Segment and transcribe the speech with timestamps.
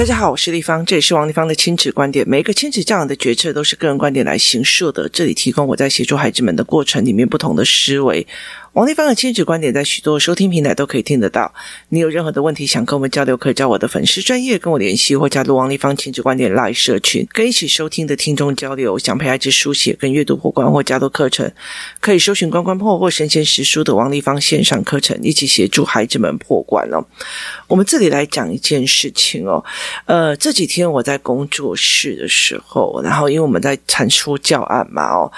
[0.00, 2.26] 大家好，我是丽芳，这也是王丽芳的亲子观点。
[2.26, 8.26] 每一个亲子教养的决策都是个人观点来形设的，这里提供我在协助孩子们的过程里面不同的思维。
[8.72, 11.52] 王立芳的亲子观点在许多收听平台都可以听得到。
[11.88, 18.96] 你有任何的问题想跟我们交流，可以加我的粉丝专业跟我联系，或加入王立芳亲子观点 Live 社群，跟一起收听的听众交流。
[18.96, 21.50] 想陪孩子书写跟阅读破关或加入课程，
[22.00, 27.04] 可以搜寻关关破或神仙识书的王立芳线上课程，一起协助孩子们破关哦。
[27.66, 29.64] 我们这里来讲一件事情哦，
[30.04, 35.32] 呃，这几天我在工作室的时候，然后因为我们在产出教案嘛哦。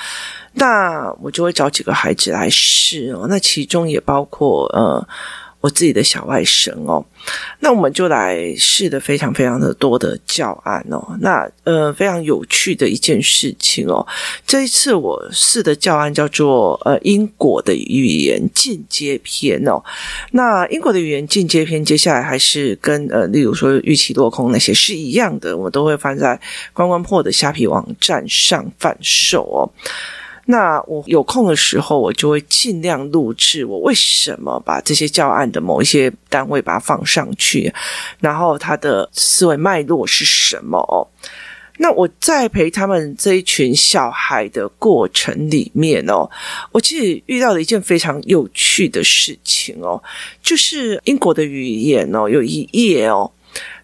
[0.54, 5.06] 那我就会找几个孩子来试哦，那其中也包括呃
[5.60, 7.04] 我自己的小外甥哦，
[7.60, 14.04] 那我们就来试的非常非常的多的教案哦，那呃非常有趣的一件事情哦，
[14.44, 19.80] 这一次我试的教案叫做呃因果的语言进阶篇哦，
[20.32, 26.38] 那因果的语言进阶篇接下来还是跟呃例如说预期落空那些是一样的，我都会放在
[26.72, 29.70] 关关破的虾皮网站上贩售哦。
[30.52, 37.72] 那我有空的时候，我就会尽量录制我为什么把这些教案的某一些单位把它放上去，
[38.20, 41.08] 然后他的思维脉络是什么哦？
[41.78, 46.28] 那我在陪他们这一群小孩的过程里面哦，
[46.70, 50.00] 我其实遇到了一件非常有趣的事情哦，
[50.42, 53.32] 就是英国的语言哦，有一页哦。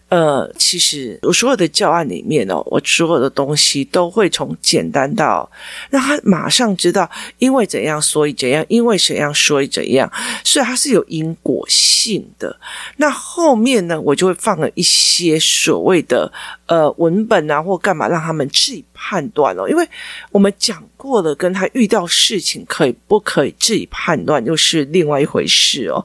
[0.08, 5.50] 呃，其实我所有的教案里面哦，我所有的东西都会从简单到
[5.90, 10.10] 让他马上知道，因为怎样所以怎样，因为怎样所以怎样，
[10.42, 12.58] 所以它是有因果性的。
[12.96, 16.32] 那后面呢，我就会放了一些所谓的
[16.64, 19.68] 呃文本啊，或干嘛，让他们自己判断哦。
[19.68, 19.86] 因为
[20.32, 26.02] 我们讲过了，跟他遇到事情可以不可以自己判断，又是另外一回事哦。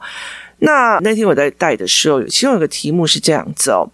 [0.63, 3.89] 那那天我在带的时候，其中有个题目是这样子哦，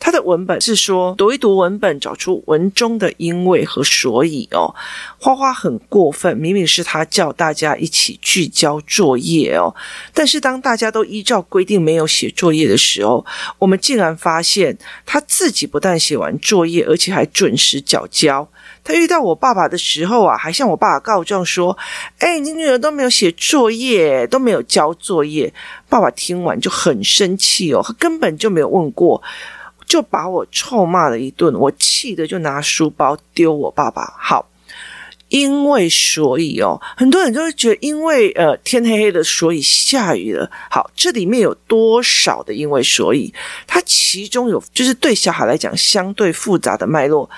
[0.00, 4.74] 它的文本是说读一读文本，找出文中的因为和所以哦。
[5.18, 9.74] 花花很过分，明明是他叫大家一起聚焦作业哦，
[10.14, 13.26] 但是当大家都依照规定没有写作业的时候，
[13.58, 18.48] 我们竟然发现他自己不但写完作业，而且还准时缴交。
[18.84, 21.76] 他遇到我爸爸的时候啊，还向我爸爸告状说
[22.18, 25.52] ：“哎，你女儿都没有写作业，都没有交作业。”
[25.88, 29.22] 爸爸听完就很生气哦，他根本就没有问过，
[29.86, 31.54] 就把我臭骂了一顿。
[31.54, 34.14] 我气得就拿书包丢我爸爸。
[34.18, 34.48] 好，
[35.28, 40.50] 因为所以哦，很多人都会觉得，因为呃天黑黑的，所以下雨了。
[40.70, 43.32] 好，这里面有多少的因为所以？
[43.66, 47.28] 它其中有就是对小孩来讲相对复杂的脉络。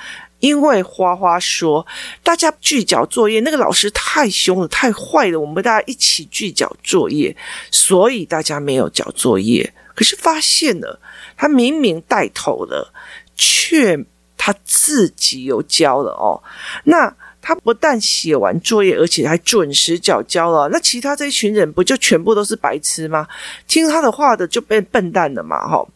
[0.40, 1.86] 因为花花说，
[2.22, 7.36] 大家拒缴作业，那个老师太凶了，太坏了，我们大家一起拒缴作业，
[7.70, 9.72] 所以大家没有交作业。
[9.94, 10.98] 可是发现了，
[11.36, 12.92] 他明明带头了，
[13.36, 13.98] 却
[14.36, 16.42] 他自己又交了哦。
[16.84, 17.14] 那。
[17.42, 20.68] 他不但写完作业，而且还准时缴交了。
[20.68, 23.26] 那其他这一群人不就全部都是白痴吗？
[23.66, 25.66] 听他的话的就变笨蛋了嘛！
[25.66, 25.86] 哈，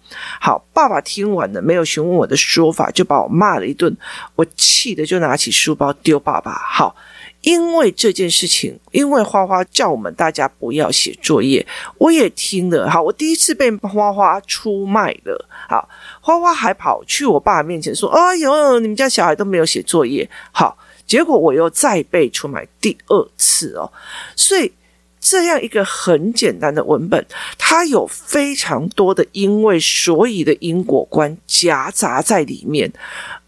[0.40, 3.94] 好，爸爸听完了，没有询问我的说法，就把我骂了一顿。
[4.36, 6.52] 我气得就拿起书包丢爸爸。
[6.52, 6.96] 好，
[7.42, 11.66] 因为这件事情，因为花花叫我们大家不要写作业，
[11.98, 12.88] 我也听了。
[12.88, 15.46] 好，我第一次被花花出卖了。
[15.68, 15.86] 好，
[16.20, 20.78] 花花还跑去我爸面前说：“哎呦，你们家小孩都没有写作业。”好。
[21.06, 23.92] 结果我又再被出卖第二次哦，
[24.34, 24.72] 所以
[25.20, 27.24] 这样一个很简单的文本，
[27.58, 32.92] 它有非常多的因为所以的因果观夹杂在里面，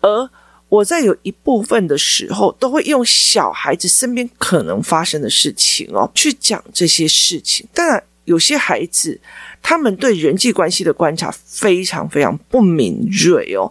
[0.00, 0.30] 而
[0.68, 7.66] 我在有一部分的时候，都会用小孩子身边可能发生的事情哦，去讲这些事情。
[7.72, 9.20] 当然，有些孩子。
[9.68, 13.66] 他们对人际关系的观察非常非常不敏锐哦，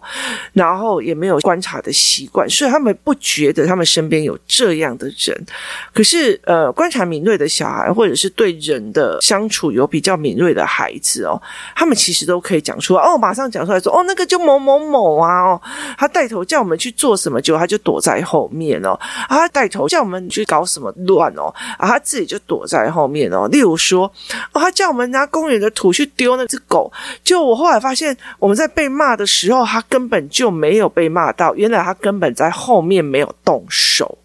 [0.52, 5.46] 然后也没有观察的习惯，所以他们不觉得他们身边有这样的人。
[5.94, 11.40] 可是，呃，观察敏锐的小孩，或者是对人的相处有比较敏锐的孩子哦，
[11.74, 15.62] 他们其实都可以讲出来哦，马上讲出来说哦，那个就某某某啊哦，
[15.96, 18.90] 他带头叫我们去做什么，结果他就躲在后面哦，
[19.28, 21.48] 啊，他带头叫我们去搞什么乱哦，
[21.78, 23.48] 啊，他自己就躲在后面哦。
[23.50, 24.04] 例如说，
[24.52, 25.85] 哦，他叫我们拿公园的土。
[25.86, 26.92] 我去丢那只狗，
[27.22, 34.18] 就我后来发现，我们在被骂的时候，他根本就没有被骂到，原来他根本在后面没有动手。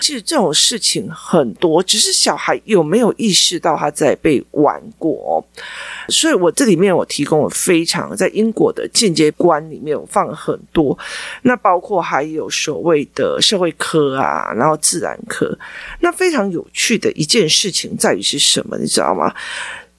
[0.00, 5.44] 其实这种事情很多，只是小孩有没有意识到他在被玩过。
[6.08, 10.96] 所以我这里面我提供了非常在因果的间接观里面，我放了很多，
[11.42, 15.58] 那包括还有所谓的社会科啊，然后自然科。
[15.98, 19.34] 那非常有趣的一件事情在于是什么，你知道吗？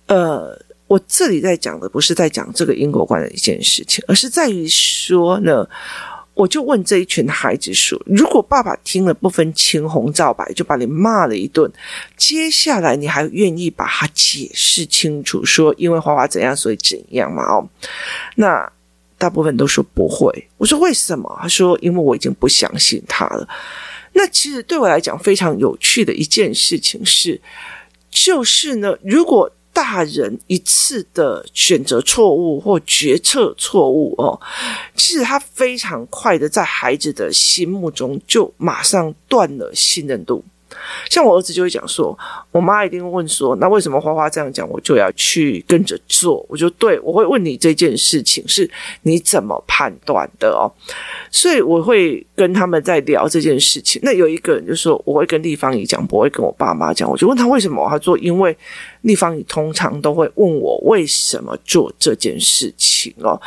[0.08, 0.58] 呃。
[0.90, 5.66] 我这里在讲的不是在讲这个因果观的一件事情，而是在于说呢。
[6.36, 11.70] 我就问这一群孩子说：“如果爸爸听了不分青红皂白就把你骂了一顿，
[12.16, 17.68] 接下来你还愿意把他解释清楚，说因为花花怎样所以怎样吗？”哦，
[18.36, 18.72] 那
[19.18, 20.48] 大部分都说不会。
[20.56, 21.38] 我说为什么？
[21.42, 23.46] 他说因为我已经不相信他了。
[24.14, 27.42] 那其实对我来讲非常有趣的一件事情是，
[28.10, 29.52] 就是呢，如果。
[29.82, 34.38] 大人一次的选择错误或决策错误哦，
[34.94, 40.44] 其实他非常快的在孩子的心目中就马上断了信任度。
[41.10, 42.18] 像我儿子就会讲说，
[42.52, 46.46] 我妈一定会问说，那为什么花花这样讲，我就要去跟着做？
[46.48, 48.70] 我就对，我会问你这件事情是
[49.02, 50.70] 你怎么判断的哦？
[51.32, 54.00] 所以我会跟他们在聊这件事情。
[54.04, 57.10] 那有一个人就说，我会跟丽芳姨讲，不会跟我爸妈讲。
[57.10, 58.56] 我就问他为什么，他说因为。
[59.02, 63.40] 立方，你通常都会问我为什么做这件事情哦，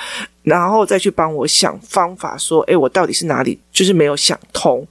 [0.42, 4.86] 然后再去帮我想方法，说，诶，我到底是哪里就是没有想通，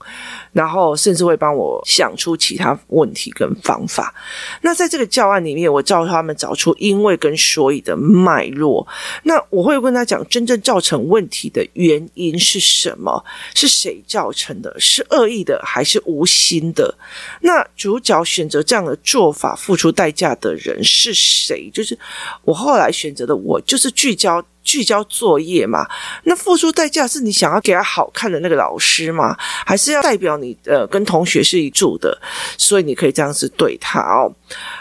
[0.52, 4.14] 然后甚至会帮我想出其他问题跟方法。
[4.62, 8.86] 那在这个教案里面，我教他们找出因为跟所以的脉络。
[9.24, 13.24] 那我会问他讲，真正造成问题的原因是什么？
[13.54, 14.74] 是谁造成的？
[14.78, 16.94] 是恶意的还是无心的？
[17.40, 21.70] 那主角选择这样的做法，付出代价的人是谁？
[21.72, 21.98] 就是
[22.42, 24.44] 我后来选择的，我就是聚焦。
[24.64, 25.84] 聚焦作业嘛，
[26.22, 29.36] 那付出代价是你想要给他好看的那个老师吗？
[29.66, 32.16] 还是要代表你呃跟同学是一组的，
[32.56, 34.32] 所以你可以这样子对他哦。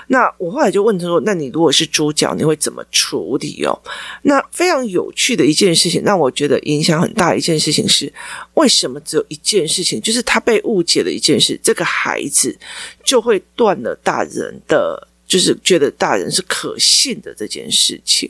[0.05, 3.73] 那我后来就问他说：“那你如果是主角，你会怎么处理哦？”
[4.21, 8.13] 那非常有趣的一件事情，让我觉得影响很大的一件事情是，
[8.53, 12.55] 为什么只有一件事情，就是他被误解的一件事，这个孩子
[13.03, 15.07] 就会断了大人的。
[15.31, 18.29] 就是觉得大人是可信的这件事情。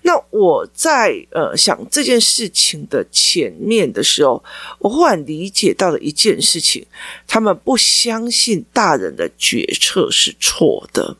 [0.00, 4.42] 那我在呃想这件事情的前面的时候，
[4.78, 6.86] 我忽然理解到了一件事情：
[7.26, 11.14] 他们不相信大人的决策是错的，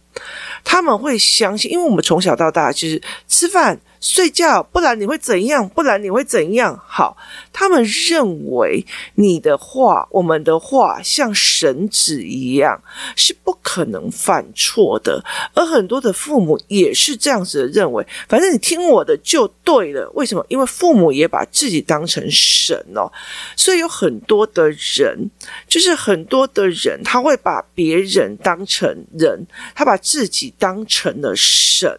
[0.65, 3.79] 他们会相信，因为我们从小到大就是吃饭。
[4.01, 5.69] 睡觉，不然你会怎样？
[5.71, 6.81] 不然你会怎样？
[6.87, 7.17] 好，
[7.59, 12.81] 他们认为你的话，我们的话，像绳子一样，
[13.17, 15.21] 是不可能犯错的。
[15.55, 20.09] 而很多的父母也是这样子的认为，反正你听我的就对了。
[20.15, 20.47] 为什么？
[20.49, 23.11] 因为父母也把自己当成神哦，
[23.57, 25.29] 所以有很多的人，
[25.67, 28.89] 就是很多的人，他会把别人当成
[29.19, 29.45] 人，
[29.75, 31.93] 他把自己当成了神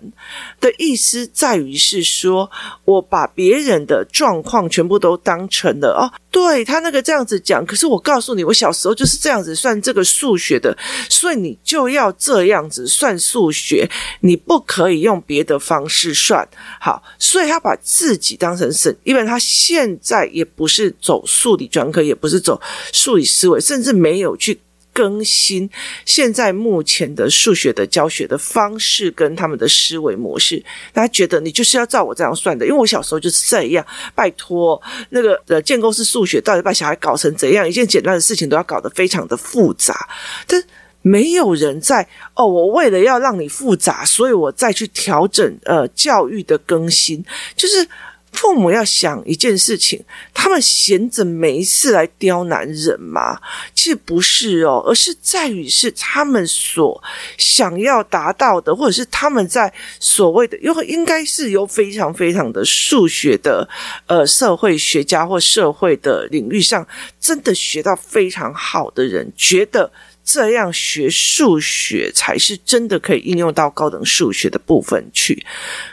[0.61, 1.89] 的意思在于是。
[1.89, 2.51] 是说，
[2.85, 10.77] 我把别人的状况全部都当成了哦，对他那个这样子讲，可是我告诉你，我小时候就是这样子算这个数学的，
[11.09, 13.89] 所以你就要这样子算数学，
[14.21, 16.47] 你不可以用别的方式算。
[16.79, 22.61] 好，所以他把自己当成神，因为他现在也不是走数理专科，也不是走
[22.93, 24.59] 数理思维，甚至没有去。
[24.91, 25.69] 更新
[26.05, 33.85] 现在目前的数学的教学的方式跟他们的思维模式，大家觉得你就是要照我这样算的，因为我小时候就是这样。
[34.13, 37.67] 拜托，那个呃建构式数学到底把小孩搞成怎样？
[37.67, 40.07] 一件简单的事情都要搞得非常的复杂，
[40.45, 40.61] 但
[41.01, 42.05] 没有人在
[42.35, 42.45] 哦。
[42.45, 47.23] 我为了要让你复杂，所以我再去调整呃教育的更新，
[47.55, 47.87] 就是。
[48.31, 53.39] 父母要想一件事情，他们闲着没事来刁难人吗？
[53.73, 57.01] 其实不是哦，而是在于是他们所
[57.37, 63.67] 想要达到的，或者是他们在所谓的，又应该是由非常非常的数学的
[64.07, 66.87] 呃社会学家或社会的领域上，
[67.19, 69.91] 真的学到非常好的人，觉得。
[70.31, 75.43] 这样学数学才是真的可以应用到高等数学的部分去。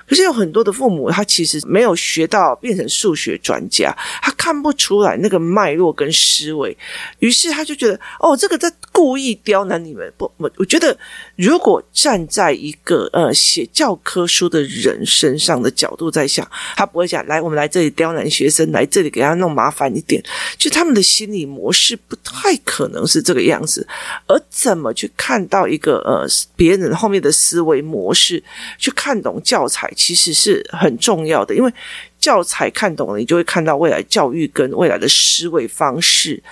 [0.06, 6.76] 可是有很多的父母，他其实没有学到变成数学专家，他看不出来那个脉络跟思维，
[7.20, 10.12] 于是他就觉得哦，这个在故意刁难你们。
[10.18, 10.94] 不，我我觉得
[11.36, 20.22] 如果站在一个呃写教科书的人身上的角度在想，他不会讲来，我们来这里刁难学生，来这里给他弄麻烦一点。
[20.58, 23.86] 就他们的心理模式不太可能是这个样子。
[24.26, 28.42] 而怎么去看到一个呃别人后面的思维模式，
[28.78, 31.54] 去看懂教材，其实是很重要的。
[31.54, 31.72] 因为
[32.18, 36.42] 教材看懂了，你就会看到未来教育跟未来的思维方式。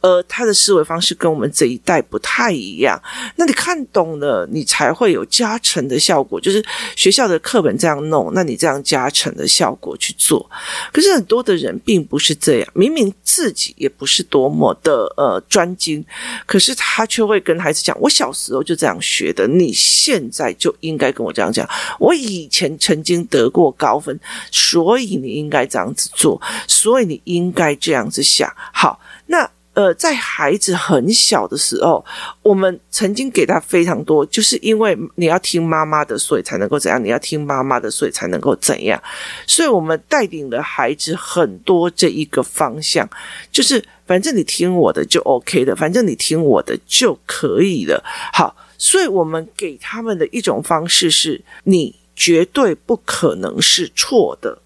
[0.00, 3.00] 而他的思维方式跟我们这一代不太一样，
[3.36, 6.38] 那你看懂了，你才会有加成的效果。
[6.38, 6.62] 就是
[6.94, 10.46] 学校的课本这样弄，那你这样加成的效果去做。
[10.92, 16.04] 可是很多的人并不是这样，明明自己也不是多么的呃专精，
[16.44, 21.66] 可是他却会跟孩子讲：“我小时候就这样学的，你现在就应该跟我这样讲。
[21.98, 29.50] 我以前曾经得过高分，所以你应该这样子做，所以你应该这样子想。”好，那。
[29.74, 32.04] 呃，在孩子很小的时候，
[32.44, 37.04] 我们曾经给他非常多，就是因为你要听妈妈的，所以才能够怎样？
[37.04, 39.02] 你要听妈妈的，所以才能够怎样？
[39.48, 43.04] 所以我们带领了孩子很多这一个方向，
[43.50, 48.00] 就是反正你听我的就 OK 的，反正你听我的就可以了。
[48.32, 54.56] 好，所以我们给他们的一种方式是，你绝对不可能是错的，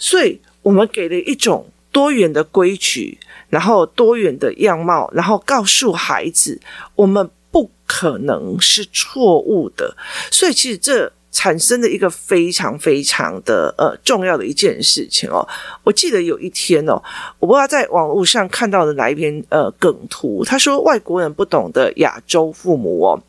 [0.00, 3.16] 所以我们给了一种多元的规矩。
[3.50, 6.56] 然后多元的样貌，然后告诉孩子，
[6.94, 9.92] 我们不可能是错误的。
[10.30, 15.44] 所以其实这产生了一个非常非常的呃重要的一件事情哦。
[15.82, 17.02] 我记得有一天哦，
[17.40, 23.20] 我不知道在网络上看到的哪一篇呃梗图，他说外国人不懂得亚洲父母哦，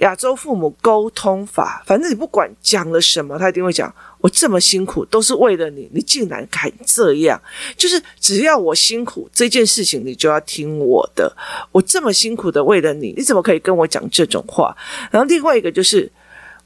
[0.00, 3.90] 亚洲父母沟通法，反正你不管讲了什么，他一定会讲。
[4.22, 7.38] 我这么辛苦都是为了你，你竟然敢这样？
[7.76, 11.30] 就是只要我辛苦这件事情，你就要听我的。
[11.72, 14.74] 我这么辛苦的为了你，你怎么可以跟我讲这种话？
[15.10, 16.10] 然后另外一个就是，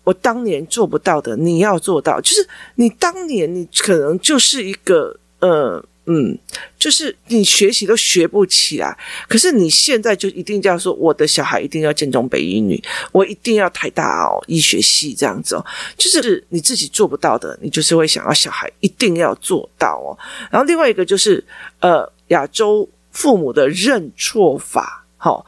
[0.04, 2.20] 我当年做不到的，你要做到。
[2.20, 2.46] 就是
[2.76, 5.84] 你当年你可能就是一个呃。
[6.06, 6.38] 嗯，
[6.78, 8.96] 就是你学习都学不起来，
[9.28, 12.82] 可是你现在就一定要说，我的小孩一定要建中北医女，
[13.12, 20.16] 我一定要台大哦医学系这样子哦，就是你自己做不到的，你就是会想要小孩一定要做到哦。
[20.50, 21.44] 然后另外一个就是
[21.80, 25.44] 呃，亚洲父母的认错法，好。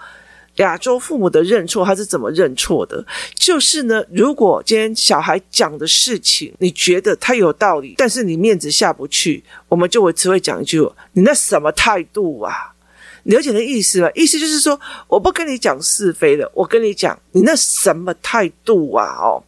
[0.58, 3.04] 亚洲父母的认错，他是怎么认错的？
[3.34, 10.80] 就是呢，如果今天小孩讲的事情，你觉得他有道理，但是你面子下不去，我们就会只会讲一句
[11.12, 12.72] ：“你那什么态度啊？”
[13.24, 14.08] 了解的意思吗？
[14.14, 19.04] 意思就是说，我不跟你讲是非了，我跟你讲，你那什么态度啊？
[19.20, 19.42] 哦，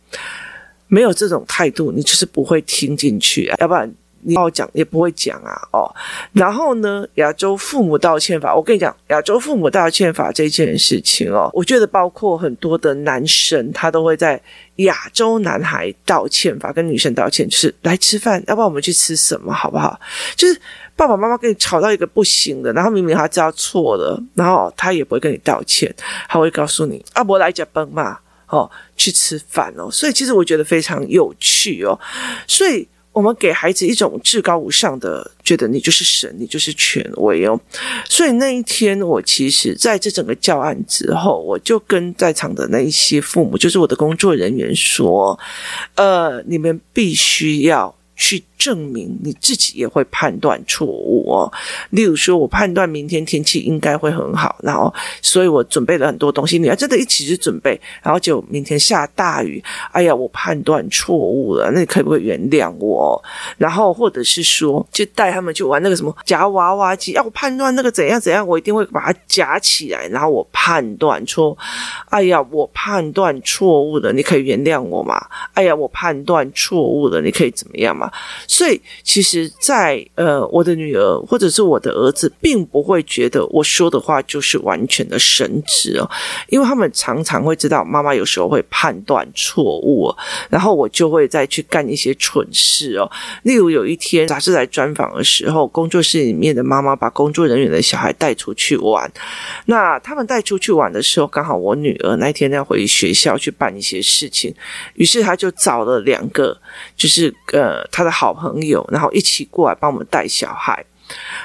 [0.89, 3.93] 没有这种态度，你就是不会听进去啊，要不然。
[4.23, 5.91] 你要讲也不会讲啊，哦，
[6.33, 14.41] 然后呢，亚洲父母道歉法，我跟你讲，亚洲父母道歉法这件事情哦，我觉得包括很多的男生，他都会在
[14.77, 19.99] 亚洲男孩道歉法跟女生道歉，就是来吃饭，要不然我们去吃什么，好不好？
[20.37, 20.61] 就是
[20.95, 25.95] 爸爸妈妈跟你吵到一个不行的，然后明明他知道错了，然后他也不会跟你道歉，
[26.29, 31.99] 他会告诉你阿伯来脚崩嘛，哦，去吃饭哦，所以其实我觉得非常有趣哦，
[32.47, 32.87] 所以。
[33.13, 37.61] 我们给孩子一种至高无上的，觉得你就是神，你就是权威哦。
[38.09, 45.39] 所以那一天，我其实在这整个教案之后，我就跟在场的那一些父母，就是我的工作人员说
[45.97, 51.51] ：“呃，你们必须要。”去证明你自己也会判断错误哦。
[51.89, 56.59] 例如说，我判断明天天气应该会很好，然后所以我准备了很多东西。
[56.59, 63.21] 你要真的一起去准备，然后就明天下大雨，哎呀，我判断错误了，那你可不可以原谅我？
[63.57, 71.57] 然后或者是说，就带他们去玩那个什么夹娃娃机，要我判断那个怎样怎样，我一定会把它夹起来，然后我判断错。
[72.11, 75.19] 哎呀，我判断错误了，你可以原谅我吗？
[75.55, 78.11] 哎呀，我判断错误了，你可以怎么样吗？
[78.51, 86.11] 所以，其实在，呃，我的女儿或者是我的儿子，并不会觉得我说的话就是完全的神职哦，
[86.49, 90.13] 因为他们常常会知道妈妈有时候会判断错误，
[90.49, 93.09] 然后我就会再去干一些蠢事哦。
[93.45, 99.09] 例如有一天杂志来专访的时候，工作室里面的妈妈把工作人员的小孩带出去玩，
[99.67, 104.53] 那他们带出去玩的时候，刚好我女儿那天要回学校去办一些事情，
[104.95, 106.61] 于是他就找了两个，
[106.97, 107.89] 就是呃。
[107.93, 110.85] 他的好朋友，然后一起过来帮我们带小孩。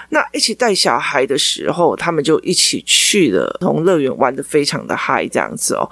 [0.09, 5.89] 那一起带小孩的时候，他们就一起去了，从乐园玩得非常的嗨，这样子哦。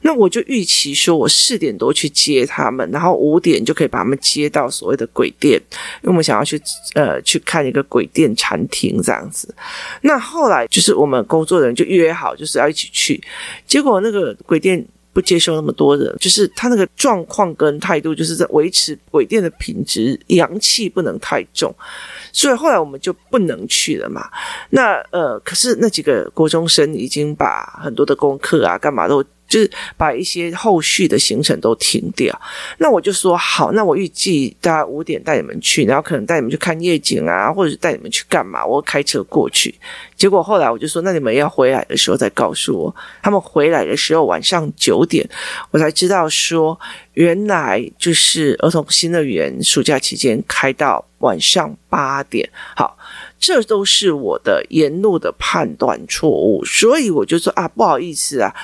[0.00, 5.52] 那我就预期说，我四点多去接他们，然后五点就可以把他们接到所谓的鬼店，
[6.02, 6.60] 因为我们想要去
[6.96, 9.54] 呃去看一个鬼店餐厅这样子。
[10.00, 13.22] 那后来就是我们工作人员就约好，就是要一起去，
[13.68, 14.84] 结果那个鬼店。
[15.12, 21.74] 不接受那么多人，就是他那个状况跟态度，就是在维持鬼店的品质，阳气不能太重，
[22.32, 24.28] 所以后来我们就不能去了嘛。
[24.70, 32.40] 那呃，可是那几个国中生已经把很多的功课啊、干嘛都就是把一些后续的行程都停掉。
[32.78, 38.64] 那我就说好，那我预计大概五点带你们去，然后可能带你们去看夜景啊，或者是带你们去干嘛？
[38.64, 39.74] 我开车过去。
[40.16, 42.96] 结果后来我就说，那你们要回来的时候再告诉我。
[43.22, 45.28] 他们回来的时候晚上九点，
[45.70, 46.78] 我才知道说，
[47.12, 52.48] 原来就是儿童新乐园暑假期间开到晚上八点。
[52.74, 52.96] 好。
[53.42, 58.54] 这都是我的沿路的判断错误，所以我就说啊，不好意思啊，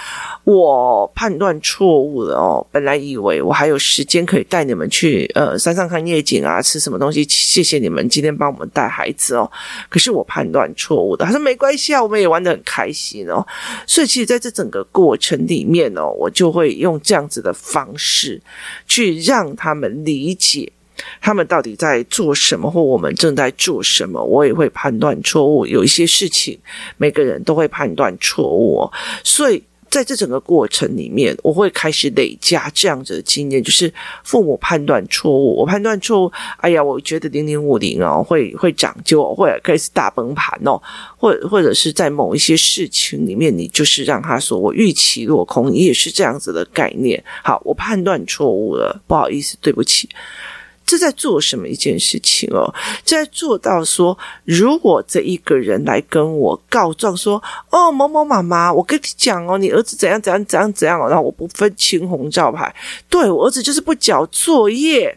[0.44, 2.64] 我判断错误了哦。
[2.70, 7.26] 本来以为我还有时间可以带你们去呃山上看夜景啊，吃什么东西。
[7.28, 9.50] 谢谢你们今天帮我们带孩子哦。
[9.88, 13.44] 可是我判断错误的，他说没关系啊，我们也玩得很开心哦。
[13.84, 18.40] 所以其实在这整个过程里面哦，我就会用这样子的方式
[18.86, 20.70] 去让他们理解。
[21.20, 24.22] 他们到底在做什么，或我们正在做什么？
[24.22, 25.66] 我也会判断错误。
[25.66, 26.58] 有一些事情，
[26.96, 28.88] 每个人都会判断错误。
[29.24, 33.90] 所以在这整个过程里面，我会开始累加这样子的经验，就是
[34.22, 36.32] 父母判断错误，我判断错误。
[36.58, 40.78] 哎呀，我觉得零零五零哦，会会长就会开始大崩盘哦，
[41.16, 47.24] 或或者是在某一些事情里面，你就是让他说我预期落空，也是这样子的概念。
[47.42, 50.06] 好，我判断错误了，不好意思，对不起。
[50.88, 52.64] 这在做什么一件事情哦？
[53.04, 54.16] 在做到说，
[54.46, 62.74] 如果这一个人来跟我告状说：“哦，某某妈妈，我跟你讲哦，你儿子怎样怎样怎样怎样，然后我不分青红皂白，
[63.10, 65.14] 对，我儿子就是不交作业，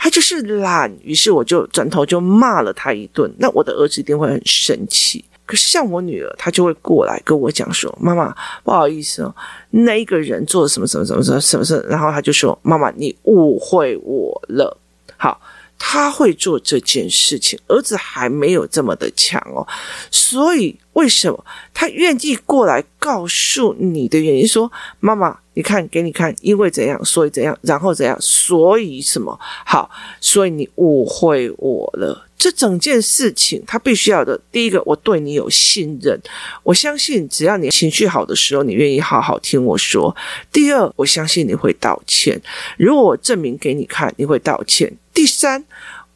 [0.00, 3.32] 他就是懒。”于是我就转头就骂了他一顿。
[3.38, 5.24] 那我的儿子一定会很生气。
[5.46, 8.34] 可是像我女儿，她就会过来跟我讲说：“妈妈，
[8.64, 9.32] 不好意思哦，
[9.70, 14.76] 那一个人做了什么什么什么什么什么。”然后他就说：“妈妈，你误会我了。”
[15.16, 15.40] 好，
[15.78, 19.66] 他会做这件事情，儿子还没有这么的强哦，
[20.10, 24.48] 所以为什么他愿意过来告诉你的原因？
[24.48, 29.38] 说妈妈，你看，给你看，因为怎样，所以怎样，然后怎样，所以什么？
[29.66, 32.26] 好，所以你误会我了。
[32.38, 36.18] 这整件事情，他必须要的第一个，我对你有信任，
[36.62, 40.14] 我相信只要你情绪好的时候，你愿意好好听我说。
[40.50, 42.40] 第二，我相信你会道歉，
[42.78, 44.90] 如果我证明给你看，你会道歉。
[45.12, 45.64] 第三，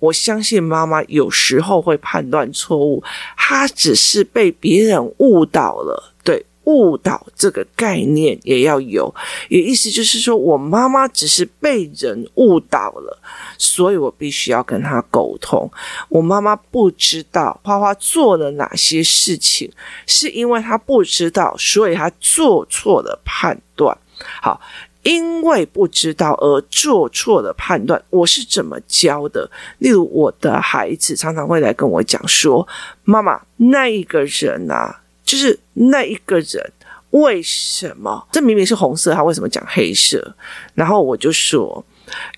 [0.01, 3.01] 我相信妈妈有时候会判断错误，
[3.37, 6.45] 她只是被别人误导了，对。
[6.65, 9.13] 误导这个概念也要有，
[9.49, 13.19] 也意思就是说我妈妈只是被人误导了，
[13.59, 15.69] 所以我必须要跟她沟通。
[16.09, 19.73] 我妈妈不知道花花做了哪些事情，
[20.07, 23.97] 是因为她不知道，所以她做错了判断。
[24.41, 24.61] 好，
[25.03, 29.51] 因为不知道而做错了判断，我是怎么教的？
[29.79, 32.67] 例如我的孩子常常会来跟我讲说
[33.05, 36.73] ：“妈妈，那一个人啊。”就是那一个人，
[37.11, 40.35] 为什么这明明是红色，他为什么讲黑色？
[40.75, 41.85] 然后我就说，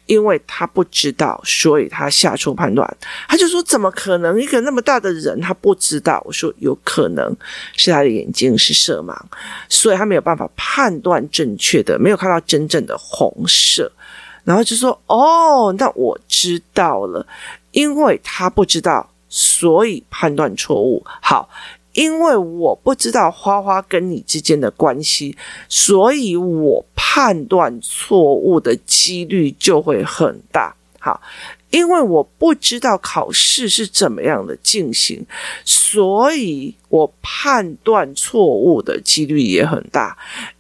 [0.07, 2.97] 因为他不知道，所以他下错判断。
[3.29, 6.23] 他就说，怎么可能一个那么大的人他不知道？
[6.25, 7.37] 我说，有可能
[7.77, 9.17] 是他的眼睛是色盲，
[9.69, 13.91] 所以他没有办法判断正确的，没有看到真正的红色。
[14.45, 17.27] 然后就说，哦，那我知道了，
[17.71, 21.05] 因为他不知道，所以判断错误。
[21.21, 21.49] 好。
[21.93, 25.37] 因为我不知道花花跟你之间的关系，
[25.69, 30.75] 所以我判断错误的几率就会很大。
[30.99, 31.21] 好，
[31.71, 35.27] 因为我不知道考试是怎么样的进行，
[35.65, 40.17] 所以我判断错误的几率也很大。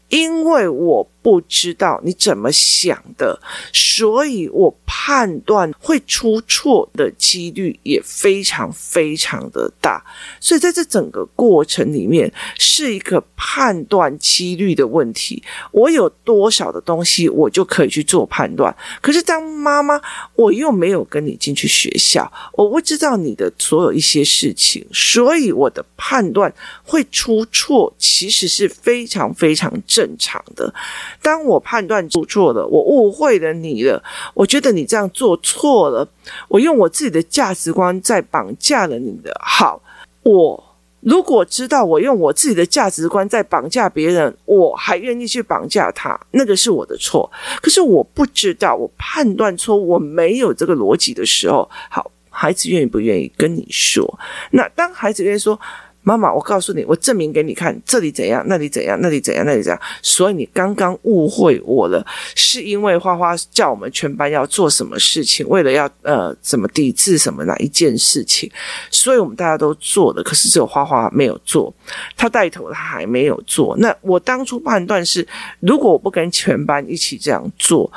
[0.09, 3.41] 因为我不知道你怎么想的，
[3.73, 10.05] 所以我判断会出错的几率也非常非常的大。
[10.41, 15.43] 所以在这整个过程里面，是一个判断几率的问题。
[15.71, 18.75] 我有多少的东西，我就可以去做判断。
[19.01, 20.01] 可是当妈妈，
[20.35, 30.17] 我又没有跟你进去学校，我不知道你的所有一些事情，所以我的判断会出错，其实是非常非常正。
[30.19, 30.73] 常的，
[31.20, 34.03] 当我判断做错了，我误会了你了，
[34.35, 36.09] 我觉得你这样做错了，
[36.48, 39.83] 我用我自己的价值观在绑架了你的好。
[40.22, 47.31] 我如果知道我用我自己的价值观在绑架别人，我还愿意去绑架他，那个是我的错。
[47.61, 54.18] 可是我不知道，我判断错，我没有这个逻辑的时候，好，孩子愿意不愿意跟你说？
[54.53, 55.59] 那当孩子愿意说。
[56.03, 59.81] 妈妈，我告诉你，我证明给你看，这里怎样，那里怎样，那里怎样，那里怎样。
[60.03, 68.51] 所以你刚刚误会我了，是因为花花叫我们全班要做什么事情，为了要呃怎么抵制什么哪一件事情，
[68.91, 71.73] 所以我们大家都做了，可是只有花花没有做，
[72.17, 73.77] 他带头他还没有做。
[73.79, 75.27] 那我当初判断是，
[75.61, 77.91] 如果我不跟全班一起这样做，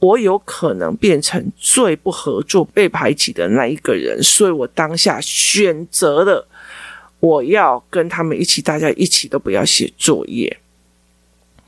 [0.00, 6.48] 我有可能变成最不合作、被排挤的那一个人，所以我当下选择了。
[7.22, 10.58] 我要跟他们一起，大家一起都不要写作业。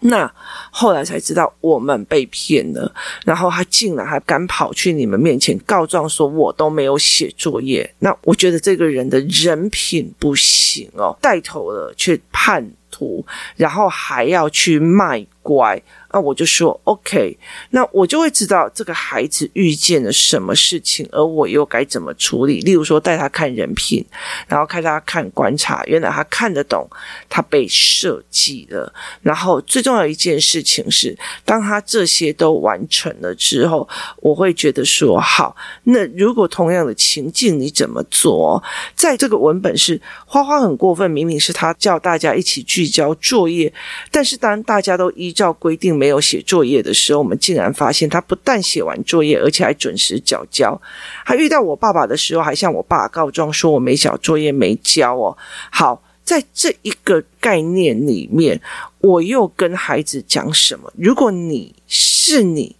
[0.00, 0.30] 那
[0.70, 2.92] 后来才知道我们被骗了，
[3.24, 7.88] 然后他竟然还敢跑去你们面前告状，说我都没有写作业。
[8.00, 13.24] 那我觉得这个人的人品不行哦，带头了却叛徒，
[13.56, 15.80] 然后还要去卖乖。
[16.14, 17.37] 那我就说 OK，
[17.70, 22.61] 那我就会知道这个孩子遇见了什么事情，而我又该怎么处理。
[22.61, 24.05] 例如说，带他看人品，
[24.46, 26.88] 然后看他看观察，原来他看得懂，
[27.29, 28.94] 他被设计了。
[29.22, 35.57] 然后最重要一件事情是，当他这些都完成了之后，我会觉得说好。
[35.83, 38.62] 那如果同样的情境，你怎么做？
[38.94, 43.74] 在这个文本是花花很过分，明明是他叫大家一起聚焦作业，
[44.12, 50.78] 但是当大家都依照规定没有写作业的时候，我们竟然发现他不但写完作业，而且还准时缴交。
[51.24, 55.34] 他遇到我爸爸的时候，还向我爸告状说我没写作业没交哦。
[55.70, 58.60] 好，在这一个概念里面，
[58.98, 60.92] 我又跟孩子讲什么？
[60.98, 62.76] 如果你是你，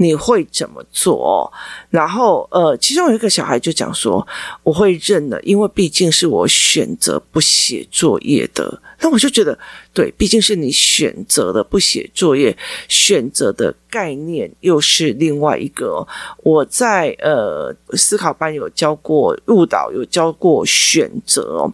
[0.00, 1.52] 你会怎么做？
[1.90, 4.26] 然后呃，其中有一个小孩就讲说，
[4.62, 8.80] 我会认了，因为毕竟是我选择不写作业的。
[9.02, 9.58] 那我就觉得，
[9.92, 12.56] 对，毕竟是你选择的不写作业，
[12.88, 16.06] 选择的概念又是另外一个。
[16.38, 21.70] 我在呃思考班有教过误导，有教过选择，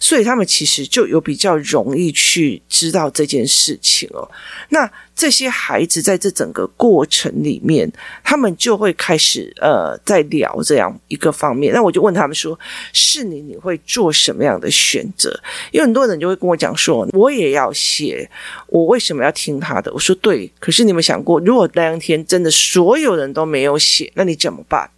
[0.00, 4.26] 所以他们其实就有比较容易去知道这件事情哦。
[4.70, 7.90] 那这些孩子在这整个过程里面，
[8.22, 11.74] 他们就会开始呃在聊这样一个方面。
[11.74, 12.56] 那我就问他们说
[12.92, 15.36] ：“是你，你会做什么样的选择？”
[15.72, 16.76] 因为很多人就会跟我讲。
[16.76, 18.30] 说我也要写，
[18.66, 19.90] 我为什么要听他的？
[19.94, 24.90] 我说对，可是你们想过，如果当天真的所有人都没有写，那你怎么办？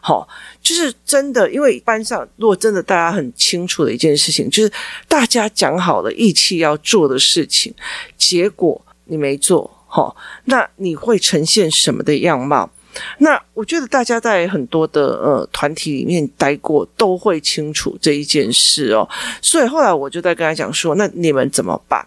[0.00, 0.28] 好，
[0.60, 4.72] 就是真的，因为班上如果真的大家很清楚的一件事情，就是
[5.06, 7.72] 大家讲好了一起要做的事情，
[8.18, 12.70] 结果你没做，好，那你会呈现什么的样貌？
[13.18, 19.08] 那我觉得大家在很多的呃团体里面待过，都会清楚这一件事哦。
[19.40, 22.04] 所以后来我就在跟他讲说：“那你们怎么办？”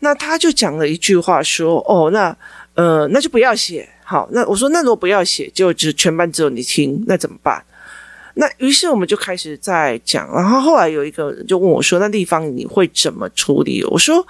[0.00, 2.36] 那他就讲了一句话说：“哦，那
[2.74, 7.62] 呃，那就不要写。”好，那我说：“那如果不要写，就只全班只有你听，那怎么办？”
[8.34, 14.26] 那于是我们就开始在讲，然后后来有一个人就问我说：“那地方你会怎么处理？”我说：“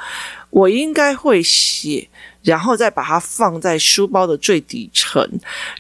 [0.51, 2.09] 我应该会写。”
[2.43, 5.29] 然后再把它放在书包的最底层。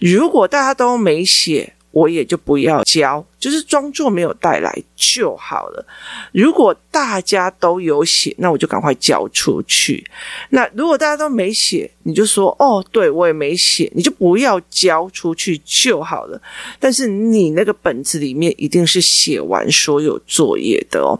[0.00, 3.24] 如果大家都没写，我也就不要交。
[3.40, 5.84] 就是装作没有带来就好了。
[6.32, 10.04] 如果大家都有写，那我就赶快交出去。
[10.50, 16.40] 那如果大家都没写，你就说哦，对，我也没写，你就不要交出去就好了。
[16.78, 21.18] 但是你那个本子里面一定是写完所有作业的哦。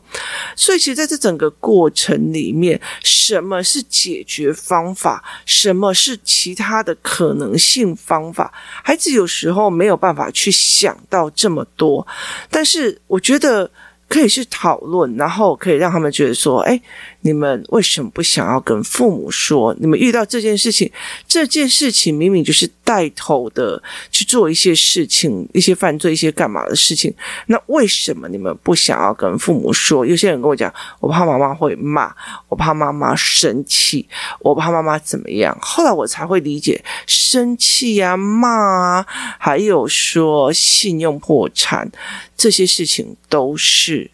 [0.55, 5.25] 所以其实在这整个过程里面，什么是解决方法？
[5.47, 8.53] 什么是其他的可能性方法？
[8.85, 12.07] 孩子有时候没有办法去想到这么多。
[12.51, 13.71] 但是我觉得
[14.09, 16.81] 可以去讨论，然后可以让他们觉得说：“哎，
[17.21, 19.75] 你们为什么不想要跟父母说？
[19.79, 20.91] 你们遇到这件事情，
[21.29, 27.15] 这件事情明明就是带头的去做一些事情，一些犯罪，一些干嘛的事情。
[27.47, 30.05] 那为什么你们不想要跟父母说？
[30.05, 32.13] 有些人跟我讲，我怕妈妈会骂，
[32.49, 34.09] 我怕妈妈生气，
[34.41, 35.57] 我怕妈妈怎么样。
[35.63, 39.07] 后来我才会理解，生气啊，骂啊，
[39.39, 41.89] 还有说信用破产。”
[42.37, 44.11] 这些事情都是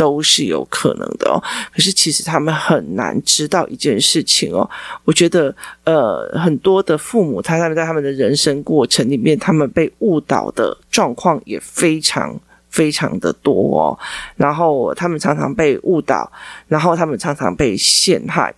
[0.00, 1.36] 都是有可能的哦，
[1.74, 4.66] 可是其实他们很难知道一件事情哦。
[5.04, 12.34] 我觉得，呃，很多的父母，他他们在他们的人生过程里面，他们被误导的状况也非常
[12.70, 13.98] 非常的多哦。
[14.36, 16.32] 然后他们常常被误导，
[16.66, 18.54] 然后他们常常被陷害。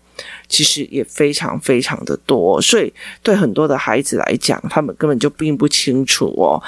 [0.47, 6.63] 其实也非常非常的多，所以对很多的孩子来讲，他们根本就并不清楚哦。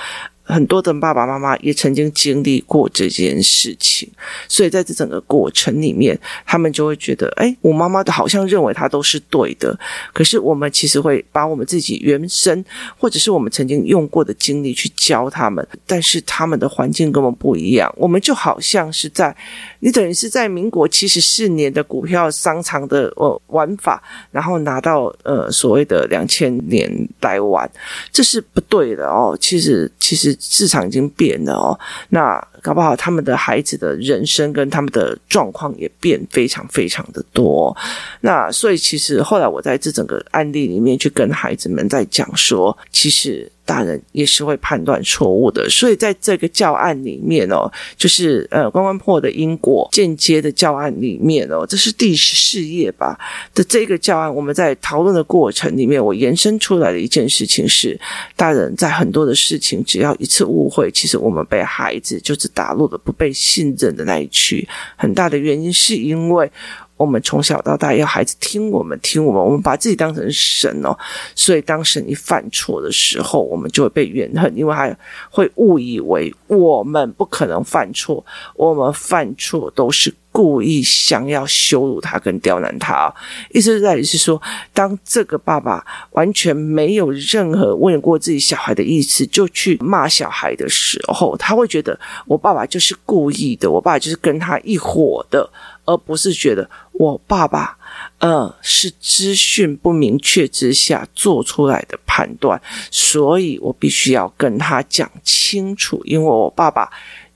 [0.47, 4.07] 很多的爸爸妈妈也曾经经历过这件事情，
[4.47, 9.77] 所以在这整个过程里面，他们就会觉得，哎，我妈妈的好像认为她都是对的，
[10.13, 12.63] 可是我们其实会把我们自己原生
[12.99, 19.35] 或者是我们曾经用过的经历去教他们，但是他们的环境跟我们不一样，我们就好像是在
[19.81, 26.87] 你等于是在民国七十四年的股票商场的呃玩法，然后拿到呃所谓的两千年
[27.23, 27.69] 来玩，
[28.13, 30.34] 这是不对的哦，其实其实。
[30.41, 37.77] 市场已经变了哦，那搞不好他们的孩子的人生跟他们的状况也变非常非常的多。
[38.21, 43.51] 那所以其实后来我在这整个案例里面去跟孩子们在讲说，其实。
[43.65, 53.19] 大人也是会判断错误的，所以在这个教案里面哦，就是呃关关破的因果间接的教案里面哦，这是第十四页吧
[53.55, 57.99] 的这个教案，我们在讨论的过程里面，我延伸出来的一件事情是，
[58.37, 66.51] 大人在很多的事情，只要一次误会，其实我们被孩子就是打入了不被信任的那一区，很大的原因是因为。
[66.97, 70.97] 我们从小到大要孩子听我们，听我们，我们把自己当成神哦，
[71.35, 74.97] 所以当神一犯错的时候，我们就会被怨恨，因为他
[75.29, 83.13] 会误以为我们不可能犯错，我们犯错都是故意想要羞辱他跟刁难他。
[83.51, 84.41] 意思在于是说，
[84.73, 95.51] 当这个爸爸完全没有任何问过自己小孩的意思，就去骂小孩的时候，他会觉得我爸爸就是故意的，我爸爸就是跟他一伙的。
[95.85, 97.77] 而不是觉得我爸爸，
[98.19, 106.91] 呃，是资讯不明确之下做出来的判断，所以我必须要跟他讲清楚，因为我爸爸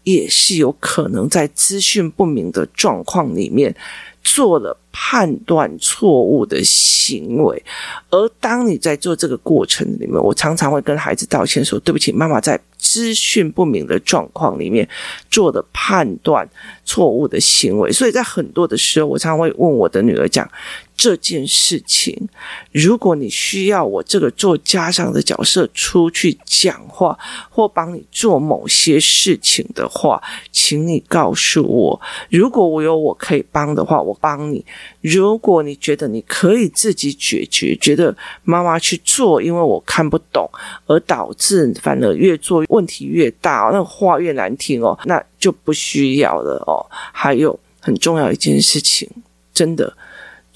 [0.04, 3.74] 也是有可能在资讯不明的状况里面
[4.22, 7.62] 做了判断错误的行为。
[8.10, 14.88] 而当你在做这个过程里面，我常常会跟孩子道歉说：“对不起，妈妈在。”资讯不明的状况里面
[15.30, 16.48] 做的判断
[16.86, 20.50] 错误的行为，所以在很多的时候，我常常会问我的女儿讲
[20.98, 22.28] 这件事情：
[22.72, 27.16] 如果你需要我这个做家长的角色出去讲话，
[27.48, 32.00] 或帮你做某些事情的话，请你告诉我。
[32.28, 34.60] 如果我有我可以帮的话，我帮你；
[35.00, 40.50] 如果你觉得你可以自己解决，觉得妈妈去做，因为我看不懂，
[40.86, 46.84] 而导致反而越做问题越大，那话越难听哦，那就不需要了哦。
[47.12, 49.08] 还有很重要一件事情，
[49.54, 49.96] 真的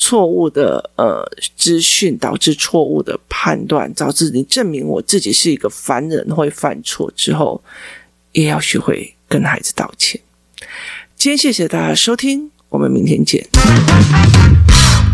[0.03, 1.25] 错误的呃
[1.57, 7.63] 资讯导致错误的判断，导致你证明我自己是一个凡人会犯错之后，
[8.33, 10.21] 也要学会跟孩子道歉。
[11.15, 13.47] 今天谢谢大家收听，我们明天见。